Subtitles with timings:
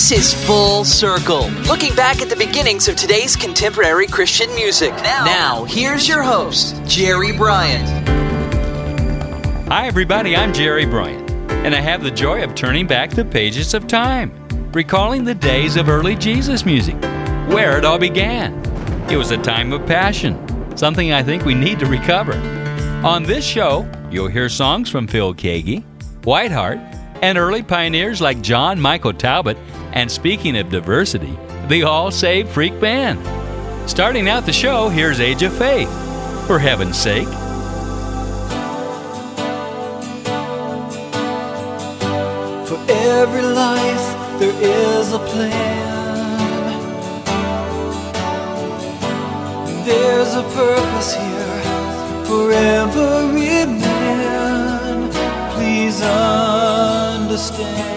[0.00, 4.92] This is Full Circle, looking back at the beginnings of today's contemporary Christian music.
[4.94, 7.86] Now, here's your host, Jerry Bryant.
[9.68, 10.34] Hi, everybody.
[10.34, 14.32] I'm Jerry Bryant, and I have the joy of turning back the pages of time,
[14.72, 16.98] recalling the days of early Jesus music,
[17.52, 18.54] where it all began.
[19.10, 22.32] It was a time of passion, something I think we need to recover.
[23.04, 25.84] On this show, you'll hear songs from Phil Keaggy,
[26.22, 26.78] Whiteheart,
[27.20, 29.58] and early pioneers like John Michael Talbot,
[29.92, 33.18] and speaking of diversity, the All Saved Freak Band.
[33.88, 35.88] Starting out the show, here's Age of Faith.
[36.46, 37.28] For heaven's sake,
[42.70, 45.90] For every life there is a plan.
[49.84, 51.62] There's a purpose here
[52.26, 55.10] for every man.
[55.52, 57.89] Please understand.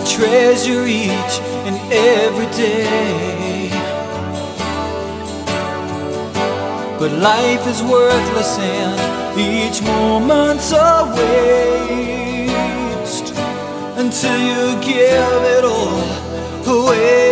[0.00, 3.68] We treasure each and every day.
[6.98, 8.98] But life is worthless and
[9.38, 11.04] each moment's a
[12.16, 13.34] waste
[13.98, 16.02] until you give it all
[16.66, 17.29] away.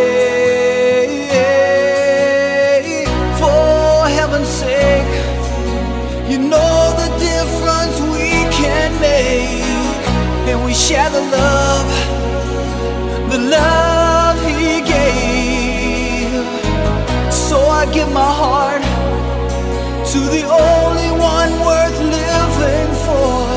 [20.31, 23.49] The only one worth living for,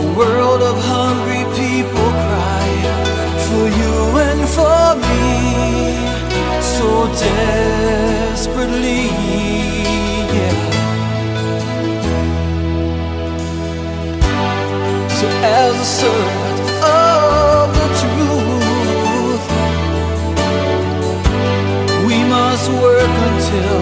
[0.00, 2.68] a world of hungry people cry
[3.46, 3.94] for you
[4.28, 5.22] and for me
[6.62, 9.06] so desperately.
[10.36, 10.56] Yeah.
[15.18, 19.46] So as a servant of the truth,
[22.06, 23.80] we must work until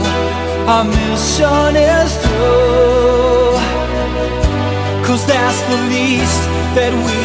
[0.73, 3.59] our mission is through.
[5.07, 6.41] Cause that's the least
[6.77, 7.21] that we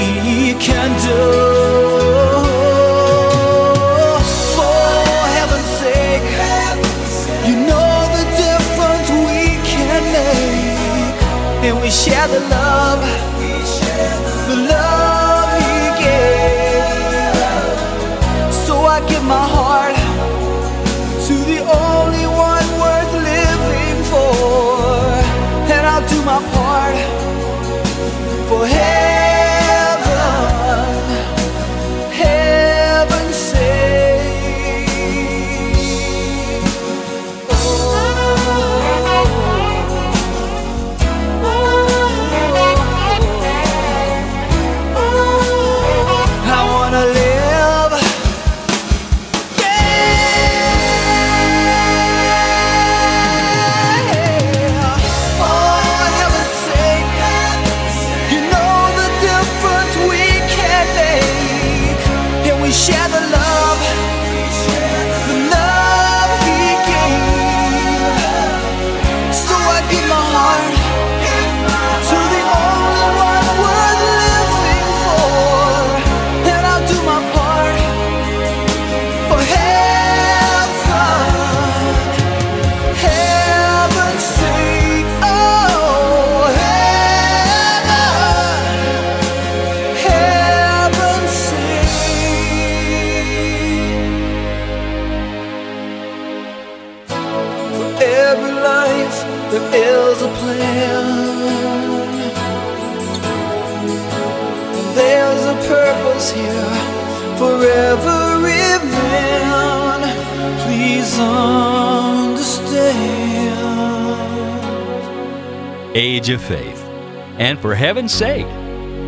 [0.60, 2.45] can do.
[11.66, 13.35] And we share the love,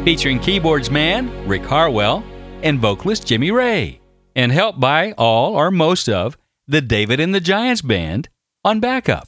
[0.07, 2.24] featuring keyboards man Rick Harwell
[2.63, 4.00] and vocalist Jimmy Ray,
[4.38, 8.30] and helped by all or most of the David and the Giants Band
[8.63, 9.27] on backup.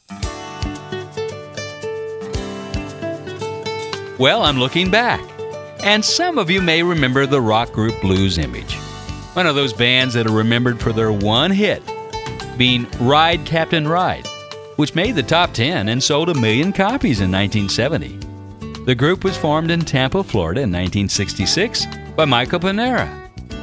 [4.18, 5.20] Well, I'm looking back,
[5.84, 8.76] and some of you may remember the rock group Blues Image,
[9.34, 11.84] one of those bands that are remembered for their one hit,
[12.58, 14.26] being Ride Captain Ride,
[14.78, 18.29] which made the top 10 and sold a million copies in 1970.
[18.90, 23.08] The group was formed in Tampa, Florida in 1966 by Michael Pinera,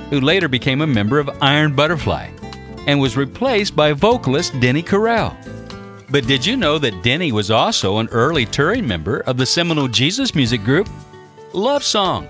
[0.08, 2.30] who later became a member of Iron Butterfly
[2.86, 5.34] and was replaced by vocalist Denny Correll.
[6.10, 9.88] But did you know that Denny was also an early touring member of the seminal
[9.88, 10.88] Jesus music group
[11.52, 12.28] Love Song,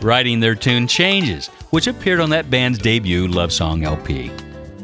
[0.00, 4.30] writing their tune Changes, which appeared on that band's debut Love Song LP.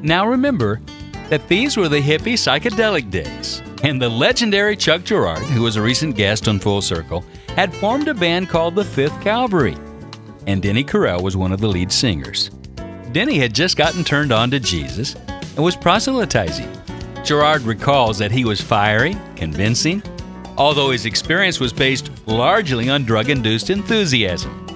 [0.02, 0.80] Now remember
[1.28, 5.82] that these were the hippie psychedelic days, and the legendary Chuck Girard, who was a
[5.82, 9.76] recent guest on Full Circle, had formed a band called the Fifth Cavalry,
[10.46, 12.50] and Denny Correll was one of the lead singers.
[13.12, 16.70] Denny had just gotten turned on to Jesus and was proselytizing.
[17.24, 20.02] Girard recalls that he was fiery, convincing,
[20.56, 24.66] although his experience was based largely on drug induced enthusiasm.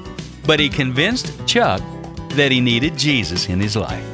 [0.46, 1.82] But he convinced Chuck
[2.30, 4.04] that he needed Jesus in his life.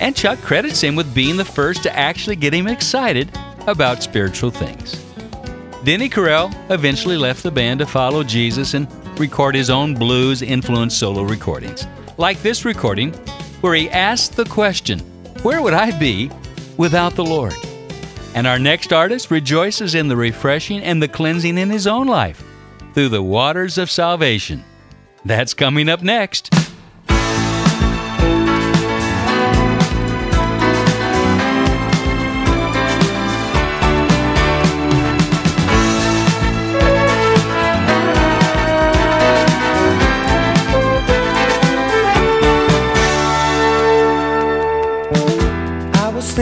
[0.00, 3.30] And Chuck credits him with being the first to actually get him excited
[3.66, 5.02] about spiritual things.
[5.84, 8.86] Denny Correll eventually left the band to follow Jesus and
[9.18, 11.86] record his own blues influenced solo recordings,
[12.18, 13.12] like this recording,
[13.60, 15.00] where he asked the question,
[15.42, 16.30] Where would I be
[16.76, 17.54] without the Lord?
[18.34, 22.42] And our next artist rejoices in the refreshing and the cleansing in his own life
[22.94, 24.64] through the waters of salvation.
[25.24, 26.61] That's coming up next.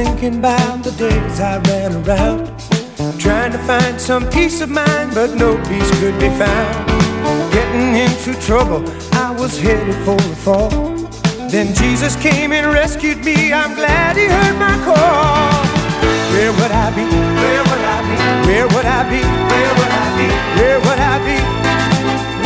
[0.05, 2.47] Thinking about the days I ran around,
[3.21, 6.75] trying to find some peace of mind, but no peace could be found.
[7.53, 8.81] Getting into trouble,
[9.13, 10.71] I was headed for a fall.
[11.53, 13.53] Then Jesus came and rescued me.
[13.53, 15.53] I'm glad He heard my call.
[16.33, 17.07] Where would I be?
[17.43, 18.17] Where would I be?
[18.49, 19.21] Where would I be?
[19.53, 20.29] Where would I be?
[20.59, 21.39] Where would I be?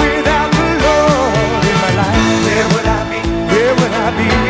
[0.02, 2.24] Without the Lord in my life.
[2.46, 3.20] Where would I be?
[3.52, 4.43] Where would I be?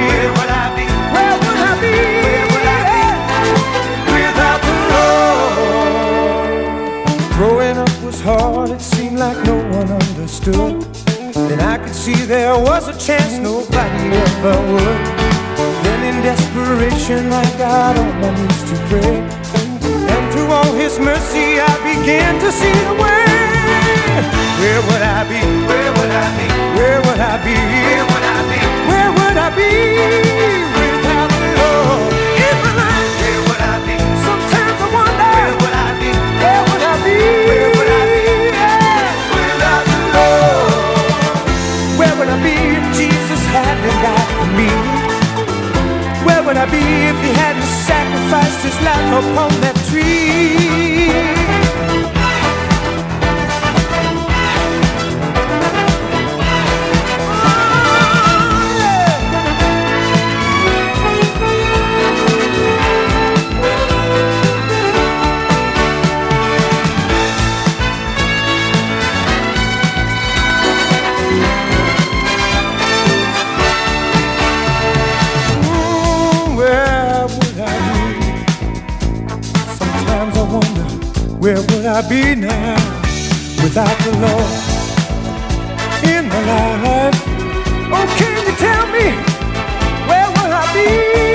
[9.24, 10.82] Like no one understood.
[11.48, 15.00] Then I could see there was a chance nobody ever would.
[15.84, 19.16] Then in desperation I got on oh, my knees to pray.
[20.12, 23.24] And through all his mercy I began to see the way.
[24.60, 25.40] Where would I be?
[25.70, 26.48] Where would I be?
[26.78, 27.56] Where would I be?
[27.86, 28.60] Where would I be?
[28.90, 30.93] Where would I be?
[46.54, 50.73] Would I be if he hadn't sacrificed his life upon that tree?
[81.74, 82.74] Would I be now
[83.62, 84.52] without the Lord
[86.04, 87.20] in my life?
[87.92, 89.06] Oh, can you tell me,
[90.08, 91.33] where would I be?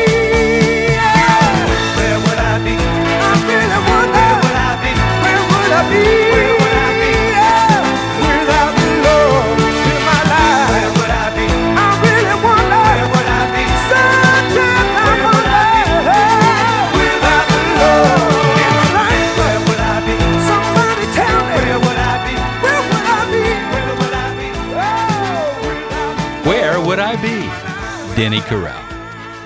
[28.29, 28.79] Denny Correll,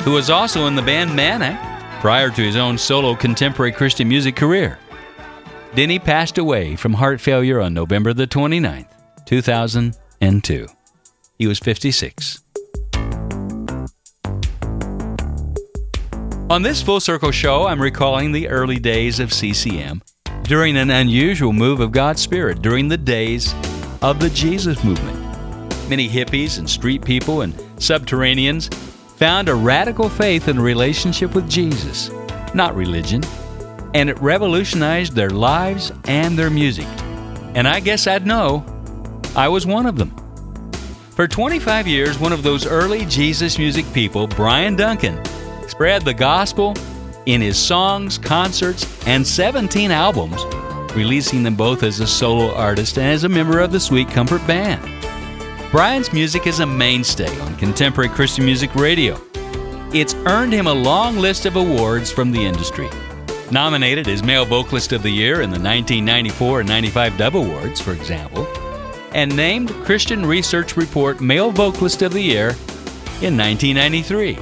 [0.02, 1.58] who was also in the band Manic
[2.02, 4.78] prior to his own solo contemporary Christian music career.
[5.74, 8.90] Denny passed away from heart failure on November the 29th,
[9.26, 10.68] 2002.
[11.40, 12.44] He was 56.
[16.50, 20.02] On this Full Circle show, I'm recalling the early days of CCM
[20.42, 23.56] during an unusual move of God's Spirit during the days
[24.02, 25.22] of the Jesus movement.
[25.88, 28.74] Many hippies and street people and subterraneans
[29.18, 32.10] found a radical faith in relationship with Jesus,
[32.54, 33.24] not religion,
[33.94, 36.88] and it revolutionized their lives and their music.
[37.56, 38.66] And I guess I'd know
[39.36, 40.16] I was one of them.
[41.12, 45.24] For 25 years, one of those early Jesus music people, Bryan Duncan,
[45.68, 46.74] spread the gospel
[47.26, 50.44] in his songs, concerts, and 17 albums,
[50.96, 54.46] releasing them both as a solo artist and as a member of the Sweet Comfort
[54.48, 54.93] Band.
[55.74, 59.20] Bryan's music is a mainstay on contemporary Christian music radio.
[59.92, 62.88] It's earned him a long list of awards from the industry.
[63.50, 67.94] Nominated as Male Vocalist of the Year in the 1994 and 95 Dove Awards, for
[67.94, 68.48] example,
[69.16, 72.50] and named Christian Research Report Male Vocalist of the Year
[73.24, 74.38] in 1993.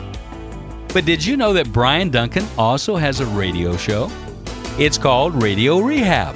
[0.90, 4.12] But did you know that Bryan Duncan also has a radio show?
[4.78, 6.36] It's called Radio Rehab.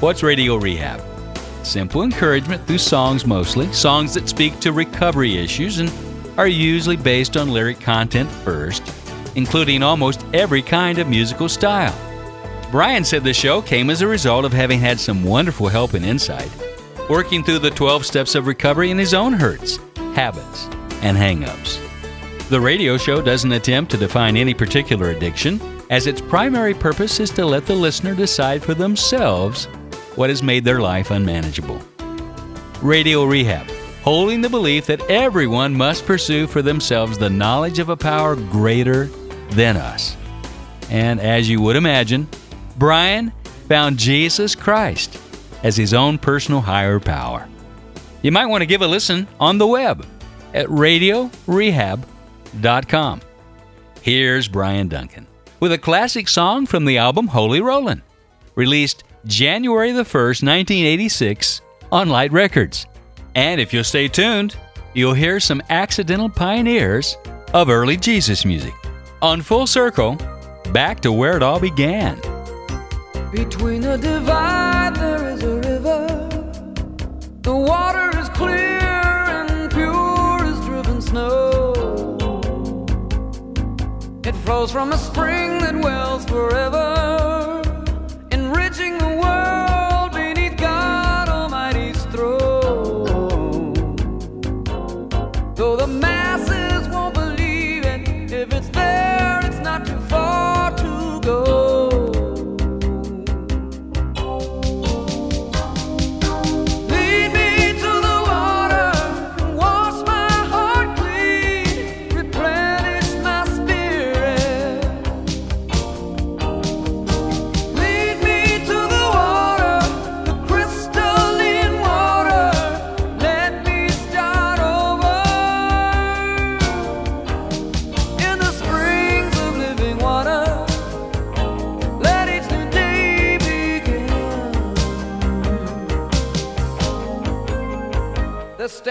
[0.00, 1.15] What's Radio Rehab?
[1.66, 5.90] Simple encouragement through songs mostly, songs that speak to recovery issues and
[6.38, 8.84] are usually based on lyric content first,
[9.34, 11.92] including almost every kind of musical style.
[12.70, 16.04] Bryan said the show came as a result of having had some wonderful help and
[16.04, 16.50] insight
[17.08, 19.80] working through the 12 steps of recovery in his own hurts,
[20.14, 20.66] habits,
[21.02, 21.80] and hangups.
[22.48, 27.30] The radio show doesn't attempt to define any particular addiction, as its primary purpose is
[27.30, 29.66] to let the listener decide for themselves
[30.16, 31.80] what has made their life unmanageable.
[32.82, 33.68] Radio Rehab,
[34.02, 39.04] holding the belief that everyone must pursue for themselves the knowledge of a power greater
[39.50, 40.16] than us.
[40.90, 42.28] And as you would imagine,
[42.76, 43.32] Bryan
[43.68, 45.20] found Jesus Christ
[45.62, 47.48] as his own personal higher power.
[48.22, 50.06] You might want to give a listen on the web
[50.54, 53.20] at radiorehab.com.
[54.02, 55.26] Here's Bryan Duncan
[55.58, 58.02] with a classic song from the album Holy Rollin',
[58.54, 62.86] released January the 1st, 1986 on Light Records.
[63.34, 64.56] And if you'll stay tuned,
[64.94, 67.16] you'll hear some accidental pioneers
[67.52, 68.72] of early Jesus music.
[69.22, 70.16] On Full Circle,
[70.72, 72.20] back to where it all began.
[73.32, 76.28] Between the divide, there is a river.
[77.40, 81.72] The water is clear and pure as driven snow.
[84.24, 86.95] It flows from a spring that wells forever,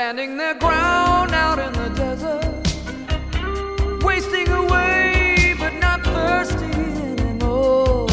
[0.05, 2.43] standing their ground out in the desert,
[4.03, 6.65] wasting away but not thirsty
[7.11, 8.05] anymore.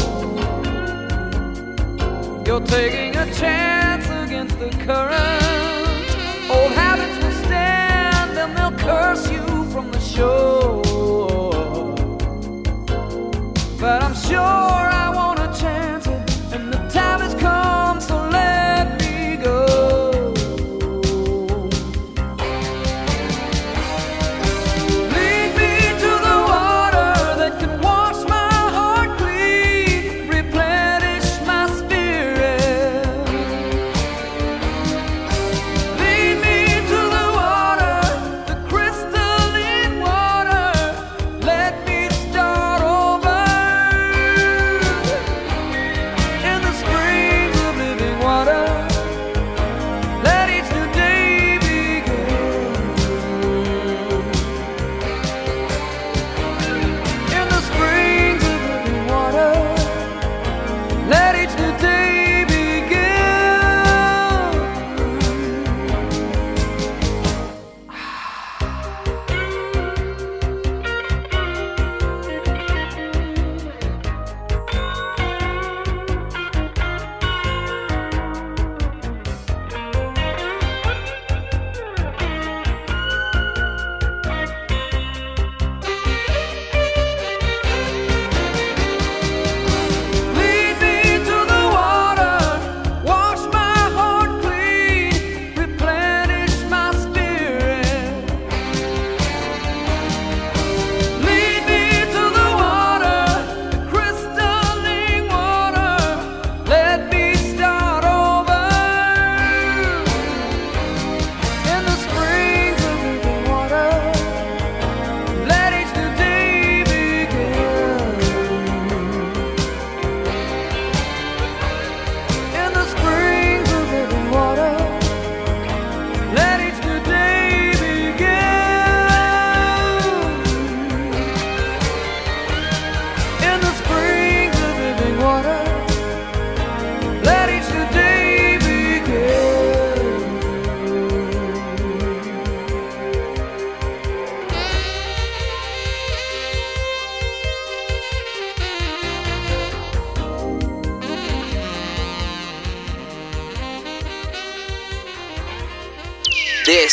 [2.47, 6.09] You're taking a chance against the current.
[6.49, 10.82] Old habits will stand and they'll curse you from the shore.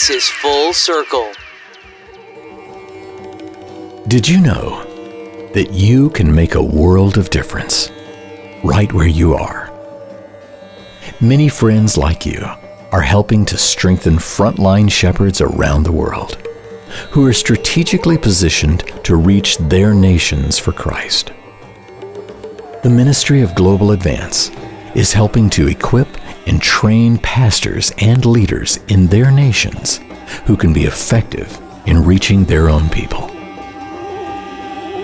[0.00, 1.30] This is Full Circle.
[4.08, 4.82] Did you know
[5.52, 7.90] that you can make a world of difference
[8.64, 9.70] right where you are?
[11.20, 12.42] Many friends like you
[12.92, 16.36] are helping to strengthen frontline shepherds around the world
[17.10, 21.30] who are strategically positioned to reach their nations for Christ.
[22.82, 24.50] The Ministry of Global Advance
[24.94, 26.08] is helping to equip
[26.46, 30.00] and train pastors and leaders in their nations
[30.46, 33.30] who can be effective in reaching their own people.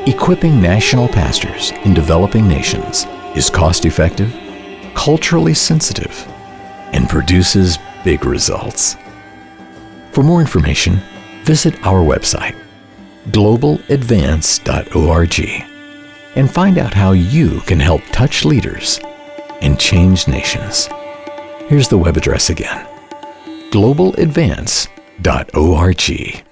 [0.07, 4.33] Equipping national pastors in developing nations is cost effective,
[4.95, 6.25] culturally sensitive,
[6.93, 8.97] and produces big results.
[10.12, 11.00] For more information,
[11.43, 12.55] visit our website,
[13.31, 15.64] globaladvance.org,
[16.37, 19.00] and find out how you can help touch leaders
[19.61, 20.88] and change nations.
[21.69, 22.87] Here's the web address again
[23.73, 26.45] globaladvance.org.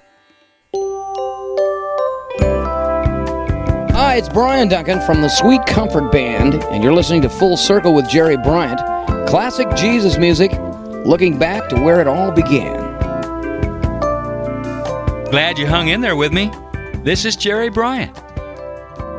[3.95, 7.93] Hi, it's Bryan Duncan from the Sweet Comfort Band, and you're listening to Full Circle
[7.93, 8.81] with Jerry Bryant.
[9.29, 10.51] Classic Jesus music,
[11.05, 12.75] looking back to where it all began.
[15.31, 16.51] Glad you hung in there with me.
[17.05, 18.21] This is Jerry Bryant.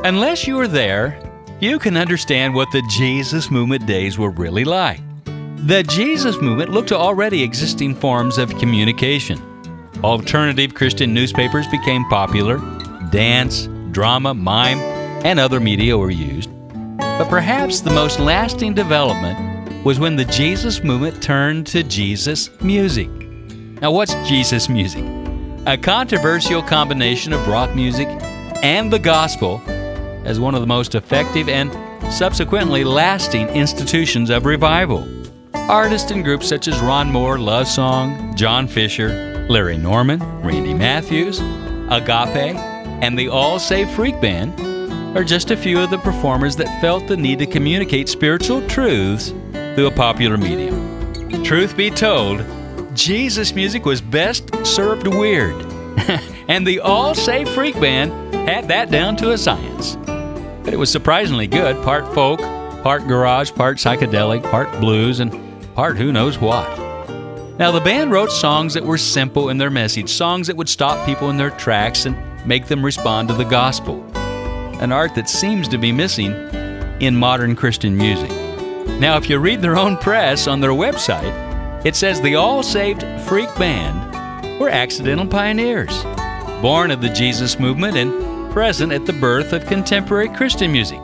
[0.05, 1.19] Unless you were there,
[1.59, 4.99] you can understand what the Jesus Movement days were really like.
[5.65, 9.41] The Jesus Movement looked to already existing forms of communication.
[10.03, 12.59] Alternative Christian newspapers became popular,
[13.09, 14.77] dance, drama, mime,
[15.25, 16.49] and other media were used.
[16.99, 23.09] But perhaps the most lasting development was when the Jesus movement turned to Jesus music.
[23.81, 25.03] Now, what's Jesus music?
[25.65, 28.07] A controversial combination of rock music
[28.63, 29.61] and the gospel
[30.23, 31.71] as one of the most effective and
[32.13, 35.16] subsequently lasting institutions of revival.
[35.69, 41.41] Artists and groups such as Ron Moore, Love Song, John Fischer, Larry Norman, Randy Matthews,
[41.89, 42.55] Agape,
[43.03, 44.57] and the All Saved Freak Band
[45.17, 49.33] are just a few of the performers that felt the need to communicate spiritual truths
[49.51, 51.43] through a popular medium.
[51.43, 52.45] Truth be told,
[52.95, 55.53] Jesus music was best served weird.
[56.47, 59.97] and the All Saved Freak Band had that down to a science.
[60.63, 62.39] But it was surprisingly good part folk,
[62.83, 65.46] part garage, part psychedelic, part blues, and
[65.77, 66.67] part who knows what.
[67.59, 71.05] Now, the band wrote songs that were simple in their message, songs that would stop
[71.05, 74.03] people in their tracks and make them respond to the gospel,
[74.81, 76.33] an art that seems to be missing
[76.99, 78.31] in modern Christian music.
[78.99, 83.03] Now, if you read their own press on their website, it says the All Saved
[83.27, 86.03] Freak Band were accidental pioneers,
[86.59, 90.99] born of the Jesus movement and present at the birth of contemporary Christian music.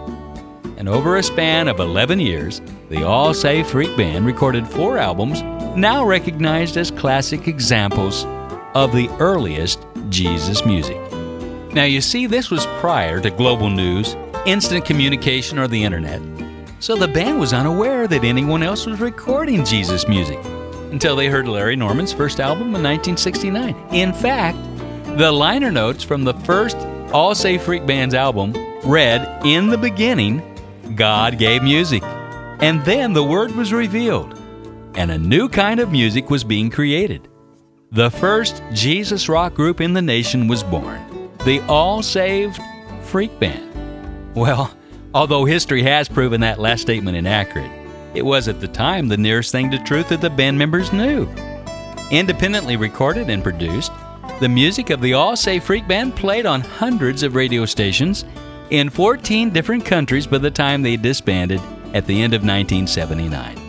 [0.83, 5.41] And over a span of 11 years, the All Saved Freak Band recorded four albums
[5.77, 8.25] now recognized as classic examples
[8.75, 10.97] of the earliest Jesus music.
[11.71, 16.21] Now, you see, this was prior to global news, instant communication, or the internet,
[16.81, 20.39] so the band was unaware that anyone else was recording Jesus music
[20.91, 23.73] until they heard Larry Norman's first album in 1969.
[23.93, 24.57] In fact,
[25.17, 26.75] the liner notes from the first
[27.13, 28.51] All Saved Freak Band's album
[28.83, 30.43] read, In the beginning,
[30.95, 32.03] God gave music.
[32.03, 34.39] And then the word was revealed
[34.95, 37.27] and a new kind of music was being created.
[37.91, 41.01] The first Jesus rock group in the nation was born
[41.45, 42.59] the All Saved
[43.01, 44.35] Freak Band.
[44.35, 44.75] Well,
[45.13, 47.71] although history has proven that last statement inaccurate,
[48.13, 51.27] it was at the time the nearest thing to truth that the band members knew.
[52.11, 53.91] Independently recorded and produced,
[54.39, 58.23] the music of the All Saved Freak Band played on hundreds of radio stations
[58.69, 61.61] in 14 different countries by the time they disbanded
[61.93, 63.59] at the end of 1979.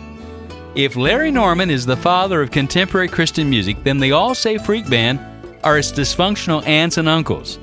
[0.75, 4.89] If Larry Norman is the father of contemporary Christian music, then the All Saved Freak
[4.89, 5.19] Band
[5.63, 7.59] are its dysfunctional aunts and uncles,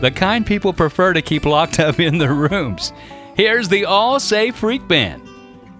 [0.00, 2.92] the kind people prefer to keep locked up in their rooms.
[3.36, 5.22] Here's the All Saved Freak Band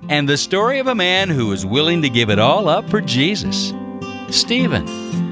[0.09, 3.01] and the story of a man who was willing to give it all up for
[3.01, 3.73] Jesus.
[4.31, 5.26] Stephen.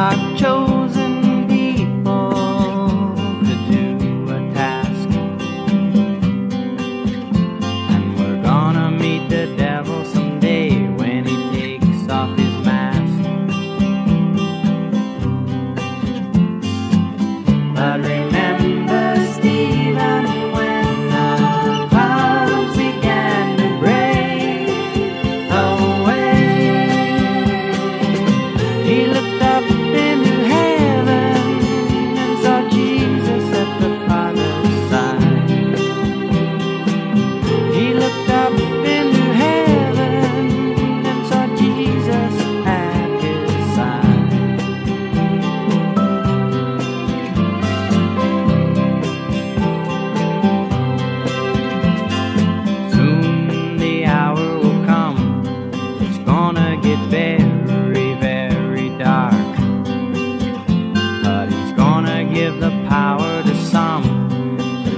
[0.00, 0.79] Chosen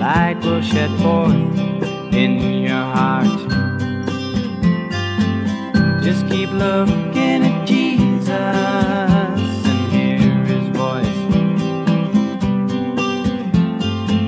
[0.02, 1.32] light will shed forth
[2.12, 2.32] in
[2.68, 3.40] your heart.
[6.02, 8.28] Just keep looking at Jesus
[9.70, 10.18] and hear
[10.50, 11.20] his voice.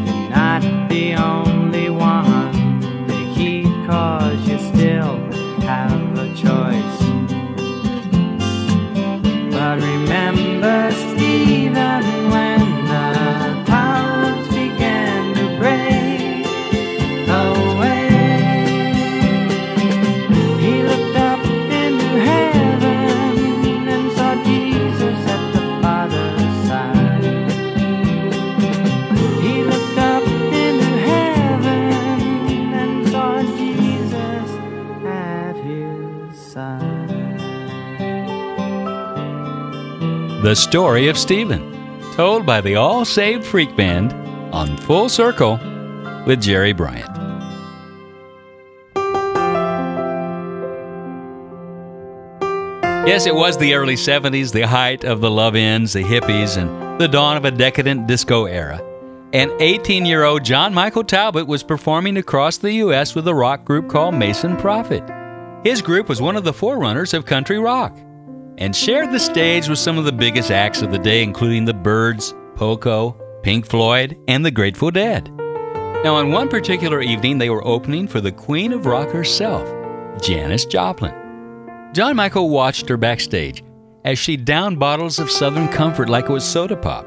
[0.07, 5.17] You're not the only one to keep, cause you still
[5.63, 6.99] have a choice.
[9.53, 10.94] But remember,
[40.55, 44.13] The Story of Stephen, told by the All Saved Freak Band
[44.55, 45.59] on Full Circle
[46.29, 47.11] with Jerry Bryant.
[53.05, 57.01] Yes, it was the early 70s, the height of the love ins, the hippies, and
[57.01, 58.81] the dawn of a decadent disco era.
[59.33, 63.17] And 18 year old John Michael Talbot was performing across the U.S.
[63.17, 65.67] with a rock group called Mason Proffit.
[65.67, 67.99] His group was one of the forerunners of country rock
[68.59, 71.75] and shared the stage with some of the biggest acts of the day, including the
[71.75, 75.31] Byrds, Poco, Pink Floyd, and the Grateful Dead.
[76.05, 79.67] Now, on one particular evening, they were opening for the Queen of Rock herself,
[80.23, 81.15] Janis Joplin.
[81.95, 83.65] John Michael watched her backstage
[84.05, 87.07] as she downed bottles of Southern Comfort like it was soda pop,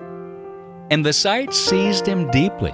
[0.90, 2.72] and the sight seized him deeply.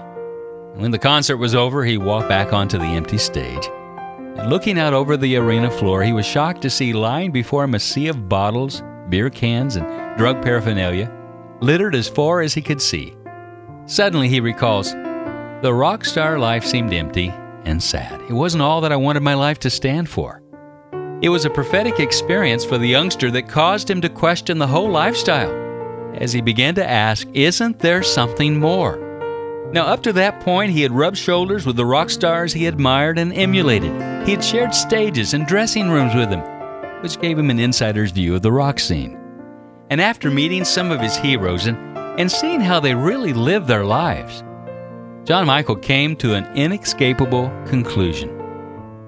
[0.75, 3.69] When the concert was over, he walked back onto the empty stage.
[4.35, 7.75] And looking out over the arena floor, he was shocked to see lying before him
[7.75, 11.11] a sea of bottles, beer cans, and drug paraphernalia,
[11.61, 13.15] littered as far as he could see.
[13.85, 14.93] Suddenly, he recalls,
[15.61, 17.31] the rock star life seemed empty
[17.65, 18.19] and sad.
[18.23, 20.41] It wasn't all that I wanted my life to stand for.
[21.21, 24.89] It was a prophetic experience for the youngster that caused him to question the whole
[24.89, 25.51] lifestyle
[26.15, 29.02] as he began to ask, Isn't there something more?
[29.73, 33.17] Now, up to that point, he had rubbed shoulders with the rock stars he admired
[33.17, 33.91] and emulated.
[34.23, 36.41] He had shared stages and dressing rooms with them,
[37.01, 39.17] which gave him an insider's view of the rock scene.
[39.89, 41.75] And after meeting some of his heroes and,
[42.19, 44.43] and seeing how they really lived their lives,
[45.25, 48.29] John Michael came to an inescapable conclusion.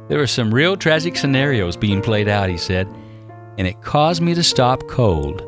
[0.07, 2.87] There were some real tragic scenarios being played out, he said,
[3.59, 5.43] and it caused me to stop cold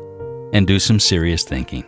[0.52, 1.84] and do some serious thinking.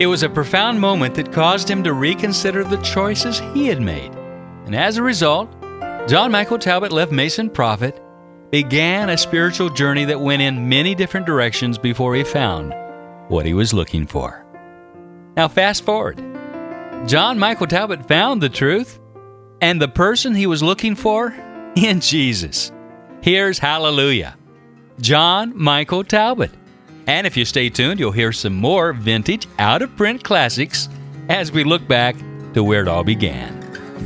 [0.00, 4.14] It was a profound moment that caused him to reconsider the choices he had made.
[4.64, 5.50] And as a result,
[6.06, 8.00] John Michael Talbot left Mason Proffit,
[8.50, 12.72] began a spiritual journey that went in many different directions before he found
[13.28, 14.46] what he was looking for.
[15.36, 16.18] Now, fast forward.
[17.06, 19.00] John Michael Talbot found the truth
[19.60, 21.34] and the person he was looking for
[21.74, 22.70] in Jesus.
[23.20, 24.36] Here's Hallelujah.
[25.00, 26.52] John Michael Talbot.
[27.08, 30.90] And if you stay tuned, you'll hear some more vintage, out of print classics
[31.30, 32.14] as we look back
[32.52, 33.58] to where it all began.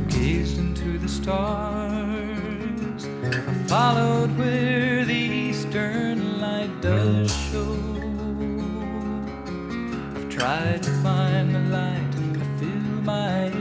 [0.07, 3.05] gazed into the stars.
[3.05, 7.77] I followed where the eastern light does show.
[10.15, 13.52] I've tried to find the light to fill my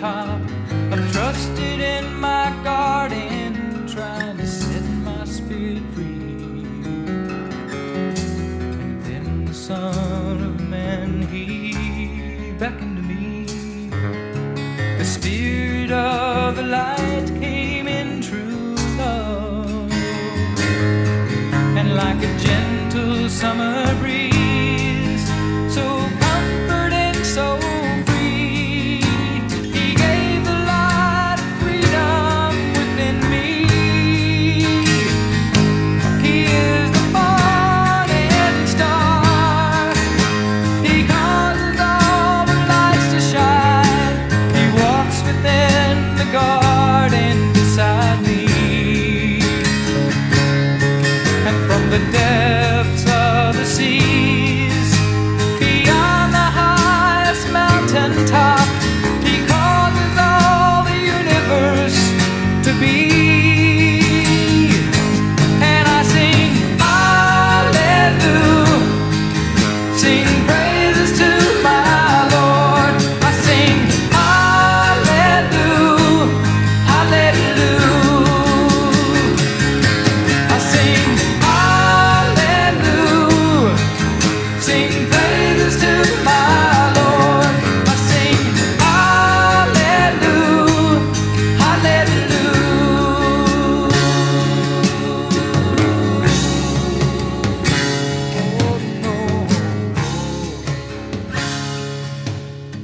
[0.00, 0.40] top.
[0.92, 6.64] I've trusted in my garden, trying to set my spirit free.
[8.82, 13.46] And then the Son of Man, he beckoned to me.
[14.98, 19.92] The Spirit of the light came in true love.
[21.78, 23.77] And like a gentle summer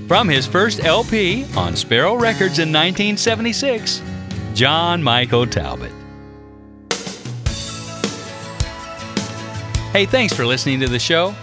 [0.06, 4.02] From his first LP on Sparrow Records in 1976,
[4.52, 5.92] John Michael Talbot.
[9.92, 11.34] Hey, thanks for listening to the show.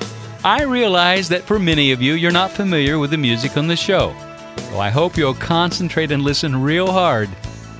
[0.44, 3.76] I realize that for many of you, you're not familiar with the music on the
[3.76, 4.14] show.
[4.70, 7.30] So I hope you'll concentrate and listen real hard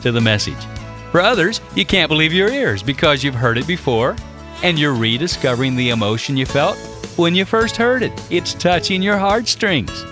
[0.02, 0.66] to the message.
[1.12, 4.16] For others, you can't believe your ears because you've heard it before
[4.64, 6.78] and you're rediscovering the emotion you felt
[7.18, 8.12] when you first heard it.
[8.32, 10.06] It's touching your heartstrings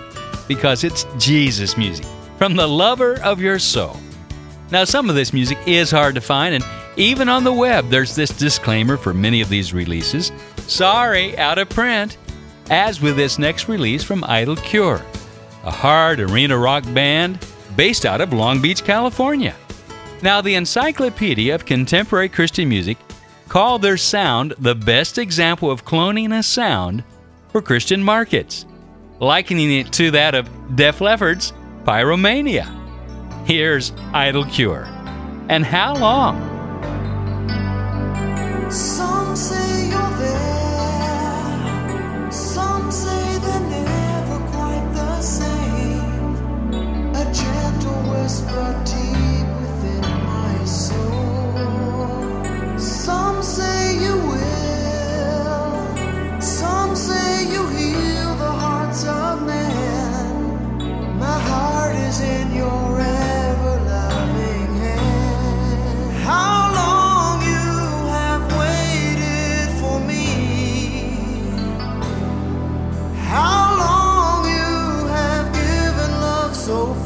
[0.49, 2.05] because it's Jesus music
[2.38, 3.95] from the lover of your soul.
[4.69, 6.65] Now, some of this music is hard to find, and
[6.97, 10.33] even on the web, there's this disclaimer for many of these releases
[10.69, 12.17] sorry, out of print.
[12.69, 15.01] As with this next release from Idle Cure,
[15.63, 17.43] a hard arena rock band
[17.75, 19.55] based out of Long Beach, California.
[20.21, 22.97] Now, the Encyclopedia of Contemporary Christian Music
[23.47, 27.03] called their sound the best example of cloning a sound
[27.51, 28.65] for Christian markets,
[29.19, 31.53] likening it to that of Def Leppard's
[31.84, 32.75] Pyromania.
[33.45, 34.86] Here's Idle Cure.
[35.49, 36.38] And how long?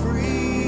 [0.03, 0.62] Free.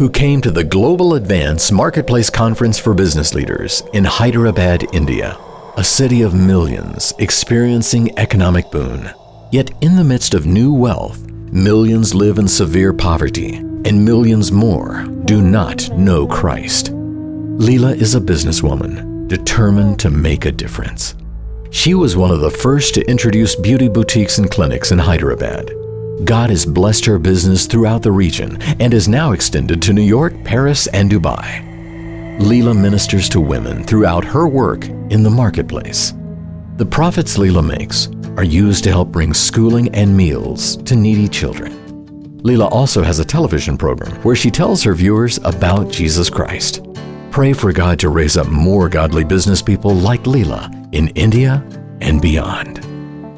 [0.00, 5.36] Who came to the Global Advance Marketplace Conference for Business Leaders in Hyderabad, India,
[5.76, 9.10] a city of millions experiencing economic boon.
[9.52, 11.20] Yet, in the midst of new wealth,
[11.52, 16.92] millions live in severe poverty and millions more do not know Christ.
[16.92, 21.14] Leela is a businesswoman determined to make a difference.
[21.72, 25.70] She was one of the first to introduce beauty boutiques and clinics in Hyderabad.
[26.24, 30.34] God has blessed her business throughout the region and is now extended to New York,
[30.44, 31.66] Paris, and Dubai.
[32.40, 36.14] Leela ministers to women throughout her work in the marketplace.
[36.76, 41.72] The profits Leela makes are used to help bring schooling and meals to needy children.
[42.42, 46.86] Leela also has a television program where she tells her viewers about Jesus Christ.
[47.30, 51.62] Pray for God to raise up more godly business people like Leela in India
[52.00, 52.84] and beyond.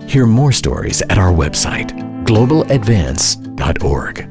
[0.08, 4.28] Hear more stories at our website, globaladvance.org.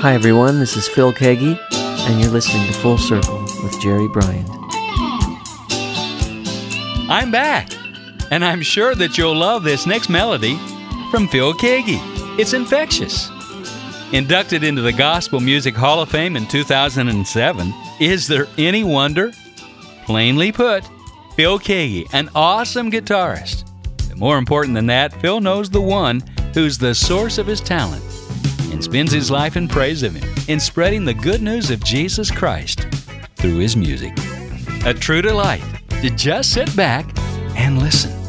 [0.00, 0.58] Hi, everyone.
[0.58, 1.58] This is Phil Keaggy,
[2.08, 4.48] and you're listening to Full Circle with Jerry Bryant.
[7.10, 7.70] I'm back,
[8.30, 10.56] and I'm sure that you'll love this next melody
[11.10, 11.98] from Phil Keaggy.
[12.38, 13.30] It's infectious.
[14.12, 19.32] Inducted into the Gospel Music Hall of Fame in 2007, is there any wonder?
[20.04, 20.84] Plainly put,
[21.36, 23.61] Phil Keaggy, an awesome guitarist.
[24.16, 26.22] More important than that, Phil knows the one
[26.54, 28.04] who's the source of his talent
[28.70, 32.30] and spends his life in praise of him, in spreading the good news of Jesus
[32.30, 32.86] Christ
[33.36, 34.12] through his music.
[34.84, 35.62] A true delight
[36.00, 37.06] to just sit back
[37.56, 38.21] and listen.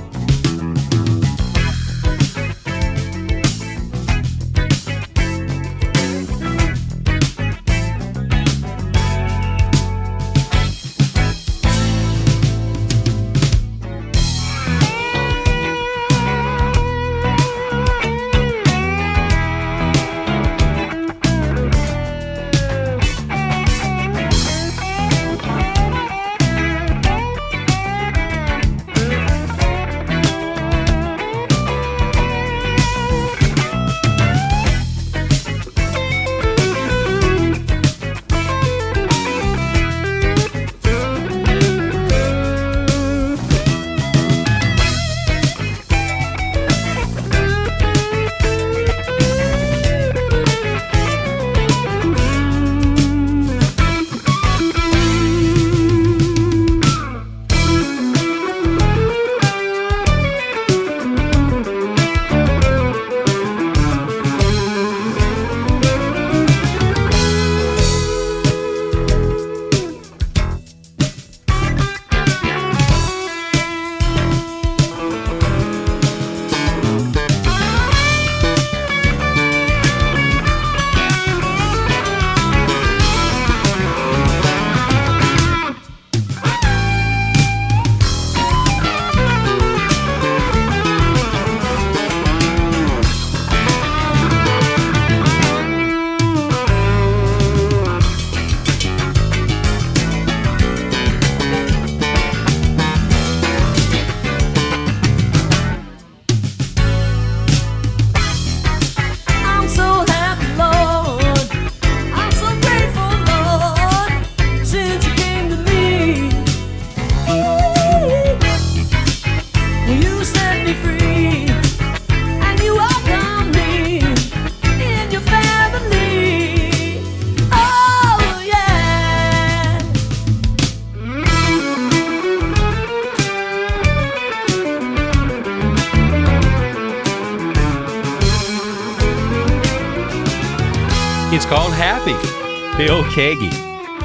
[142.94, 143.52] Phil Keaggy,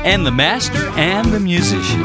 [0.06, 2.02] and the master and the musician.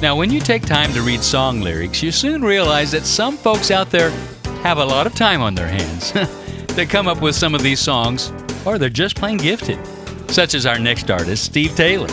[0.00, 3.72] Now, when you take time to read song lyrics, you soon realize that some folks
[3.72, 4.10] out there
[4.62, 6.12] have a lot of time on their hands
[6.76, 8.32] to come up with some of these songs,
[8.64, 9.80] or they're just plain gifted,
[10.30, 12.06] such as our next artist, Steve Taylor.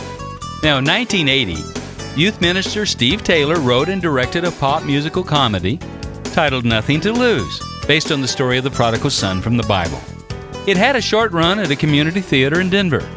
[0.64, 5.78] Now, in 1980, youth minister Steve Taylor wrote and directed a pop musical comedy
[6.24, 10.02] titled Nothing to Lose, based on the story of the prodigal son from the Bible.
[10.68, 13.08] It had a short run at a community theater in Denver.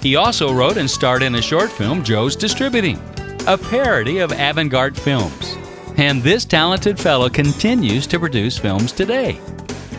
[0.00, 2.98] He also wrote and starred in a short film, Joe's Distributing,
[3.46, 5.56] a parody of avant garde films.
[5.96, 9.38] And this talented fellow continues to produce films today.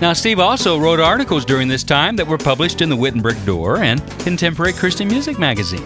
[0.01, 3.79] Now, Steve also wrote articles during this time that were published in the Wittenberg Door
[3.79, 5.85] and Contemporary Christian Music magazine,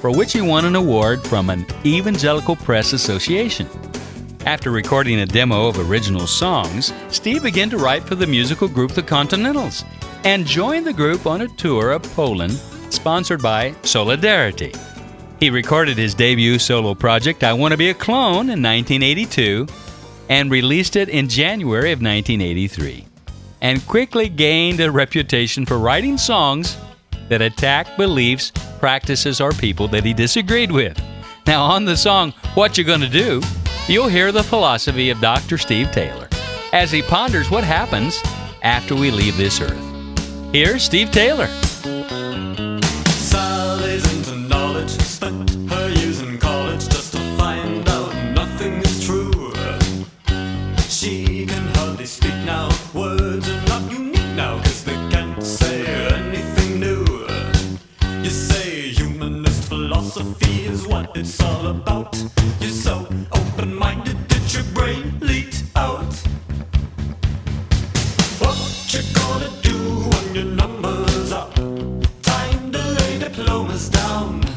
[0.00, 3.68] for which he won an award from an Evangelical Press Association.
[4.46, 8.92] After recording a demo of original songs, Steve began to write for the musical group
[8.92, 9.84] The Continentals
[10.24, 12.52] and joined the group on a tour of Poland
[12.90, 14.72] sponsored by Solidarity.
[15.38, 19.66] He recorded his debut solo project, I Want to Be a Clone, in 1982
[20.30, 23.04] and released it in January of 1983,
[23.60, 26.76] and quickly gained a reputation for writing songs
[27.28, 30.98] that attack beliefs, practices, or people that he disagreed with.
[31.46, 33.42] Now, on the song What You Gonna Do,
[33.88, 35.58] you'll hear the philosophy of Dr.
[35.58, 36.28] Steve Taylor
[36.72, 38.22] as he ponders what happens
[38.62, 39.89] after we leave this earth.
[40.52, 41.46] Here's Steve Taylor.
[43.06, 49.52] Sally's into knowledge, spent her years in college just to find out nothing is true.
[50.88, 56.80] She can hardly speak now, words are not unique now, cause they can't say anything
[56.80, 57.04] new.
[58.24, 62.20] You say humanist philosophy is what it's all about.
[62.60, 62.99] You're so
[73.32, 74.49] diplomas down.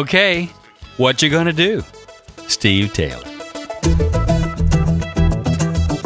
[0.00, 0.48] Okay,
[0.96, 1.84] what you gonna do?
[2.48, 3.22] Steve Taylor.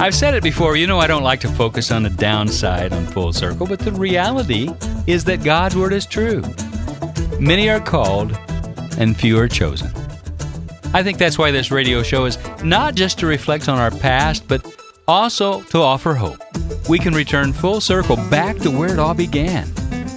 [0.01, 3.07] I've said it before, you know I don't like to focus on the downside on
[3.07, 4.69] Full Circle, but the reality
[5.07, 6.43] is that God's Word is true.
[7.39, 8.37] Many are called,
[8.99, 9.93] and few are chosen.
[10.93, 14.49] I think that's why this radio show is not just to reflect on our past,
[14.49, 14.67] but
[15.07, 16.41] also to offer hope.
[16.89, 19.71] We can return full circle back to where it all began.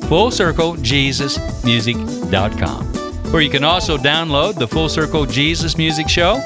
[0.09, 2.85] FullCircleJesusmusic.com.
[3.31, 6.41] Where you can also download the Full Circle Jesus Music Show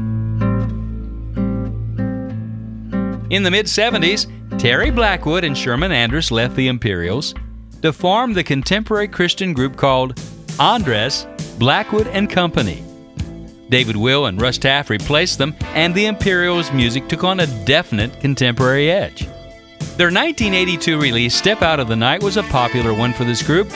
[3.31, 7.35] In the mid 70s, Terry Blackwood and Sherman Andrus left the Imperials
[7.83, 10.21] to form the contemporary Christian group called
[10.59, 11.27] Andrus
[11.59, 12.85] Blackwood and Company.
[13.69, 18.19] David Will and Russ Taff replaced them, and the Imperials' music took on a definite
[18.21, 19.27] contemporary edge.
[19.97, 23.69] Their 1982 release, Step Out of the Night, was a popular one for this group.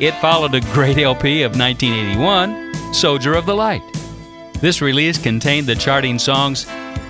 [0.00, 3.82] It followed a great LP of 1981, Soldier of the Light.
[4.60, 6.66] This release contained the charting songs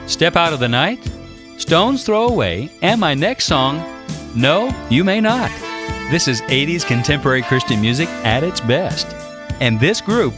[0.07, 1.07] Step Out of the Night,
[1.59, 3.79] Stones Throw Away, and my next song,
[4.35, 5.51] No, You May Not.
[6.13, 9.07] This is 80s contemporary Christian music at its best.
[9.63, 10.35] And this group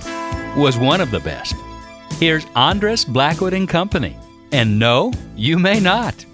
[0.57, 1.57] was one of the best.
[2.21, 4.17] Here's Andrus Blackwood and Company.
[4.53, 6.25] And no, you may not.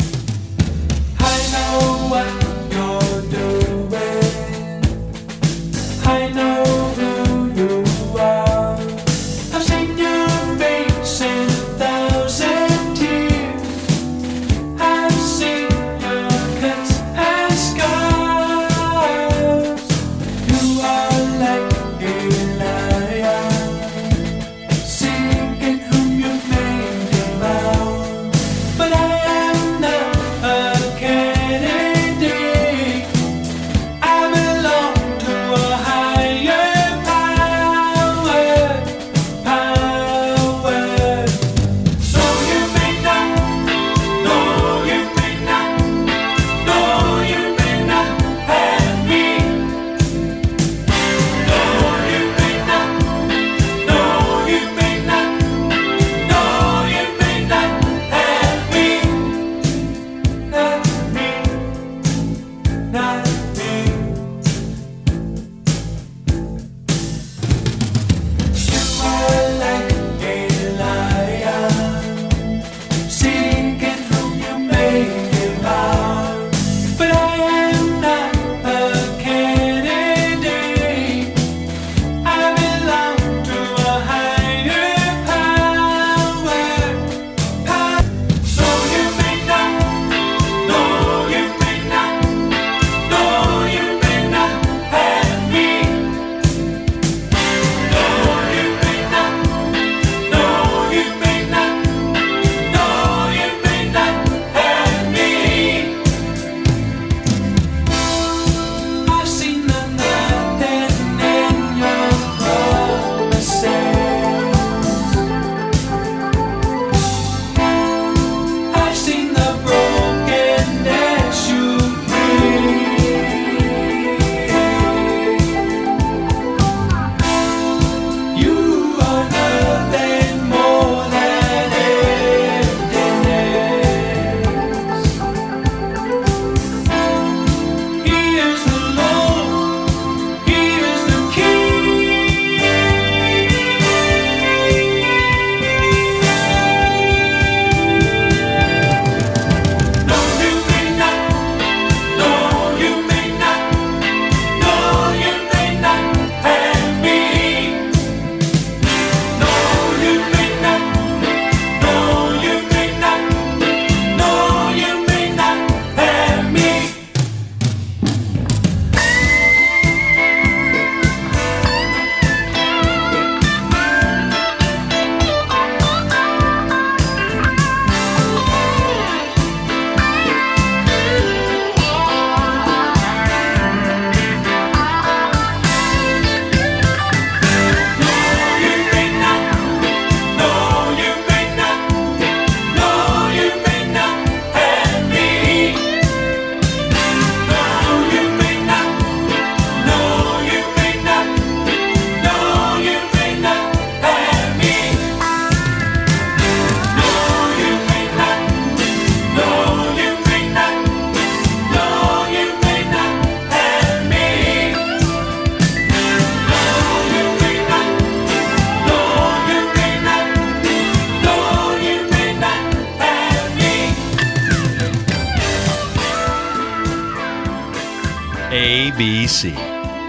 [228.81, 229.55] ABC.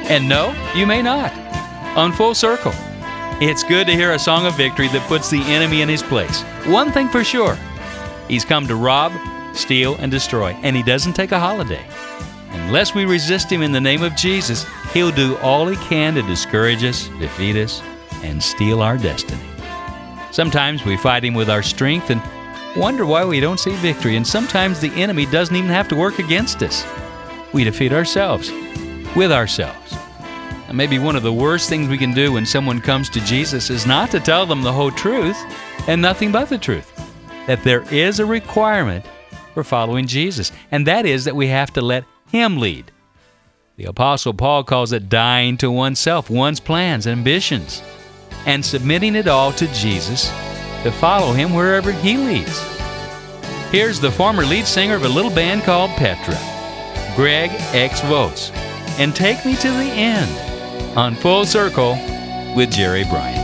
[0.10, 1.34] And no, you may not.
[1.98, 2.74] On Full Circle,
[3.42, 6.42] It's good to hear a song of victory that puts the enemy in his place.
[6.66, 7.58] One thing for sure
[8.30, 9.12] he's come to rob,
[9.54, 11.86] steal, and destroy, and he doesn't take a holiday.
[12.52, 16.22] Unless we resist him in the name of Jesus, he'll do all he can to
[16.22, 17.82] discourage us, defeat us,
[18.24, 19.42] and steal our destiny.
[20.32, 22.22] Sometimes we fight him with our strength and
[22.78, 26.20] wonder why we don't see victory, and sometimes the enemy doesn't even have to work
[26.20, 26.86] against us.
[27.52, 28.50] We defeat ourselves
[29.16, 29.96] with ourselves.
[30.68, 33.70] And maybe one of the worst things we can do when someone comes to Jesus
[33.70, 35.38] is not to tell them the whole truth
[35.88, 36.90] and nothing but the truth.
[37.48, 39.06] That there is a requirement
[39.54, 42.92] for following Jesus, and that is that we have to let Him lead.
[43.76, 47.82] The Apostle Paul calls it dying to oneself, one's plans, ambitions,
[48.46, 50.30] and submitting it all to Jesus
[50.84, 52.62] to follow Him wherever He leads.
[53.72, 56.38] Here's the former lead singer of a little band called Petra,
[57.16, 58.02] Greg X.
[58.02, 58.52] Volz,
[58.98, 61.92] and Take Me to the End on Full Circle
[62.56, 63.41] with Jerry Bryant.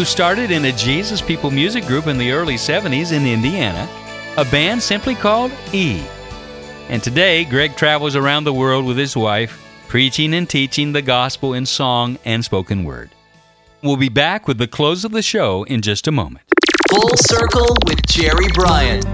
[0.00, 3.86] Who started in a Jesus People music group in the early 70s in Indiana,
[4.38, 6.02] a band simply called E.
[6.88, 11.52] And today, Greg travels around the world with his wife, preaching and teaching the gospel
[11.52, 13.10] in song and spoken word.
[13.82, 16.46] We'll be back with the close of the show in just a moment.
[16.88, 19.04] Full Circle with Jerry Bryant.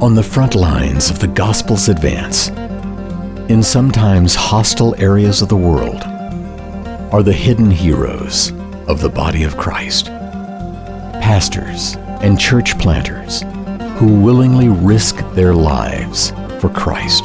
[0.00, 2.50] On the front lines of the gospel's advance,
[3.50, 6.00] in sometimes hostile areas of the world,
[7.12, 8.52] are the hidden heroes
[8.90, 10.06] of the body of Christ.
[11.22, 13.42] Pastors and church planters
[13.98, 17.22] who willingly risk their lives for Christ.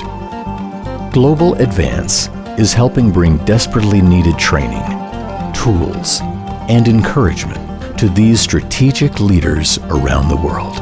[1.11, 2.27] Global Advance
[2.59, 4.83] is helping bring desperately needed training,
[5.53, 6.19] tools,
[6.69, 10.75] and encouragement to these strategic leaders around the world.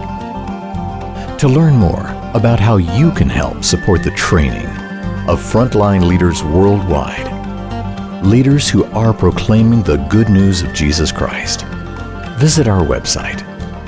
[1.40, 4.68] To learn more about how you can help support the training
[5.30, 7.33] of frontline leaders worldwide,
[8.24, 11.66] leaders who are proclaiming the good news of Jesus Christ,
[12.38, 13.40] visit our website,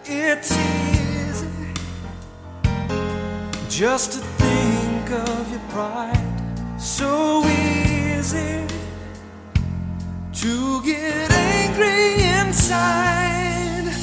[0.05, 1.73] It's easy
[3.67, 4.30] just to
[5.69, 6.17] pride.
[6.77, 8.65] So easy
[10.33, 13.93] to get angry inside.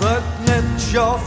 [0.00, 1.18] But let your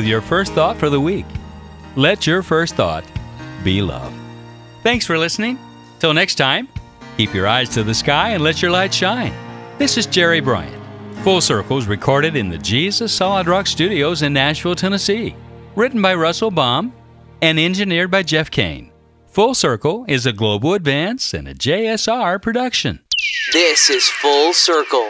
[0.00, 1.26] with your first thought for the week.
[1.94, 3.04] Let your first thought
[3.62, 4.14] be love.
[4.82, 5.58] Thanks for listening.
[5.98, 6.68] Till next time,
[7.18, 9.34] keep your eyes to the sky and let your light shine.
[9.76, 10.82] This is Jerry Bryant.
[11.16, 15.36] Full Circles recorded in the Jesus Solid Rock Studios in Nashville, Tennessee.
[15.76, 16.94] Written by Russell Baum
[17.42, 18.90] and engineered by Jeff Kane.
[19.26, 23.00] Full Circle is a Global Advance and a JSR production.
[23.52, 25.09] This is Full Circle